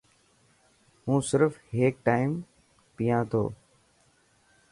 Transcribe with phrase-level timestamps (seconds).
[1.05, 2.31] هون سرف هيڪ ٽائم
[2.95, 3.43] پيا ٿو.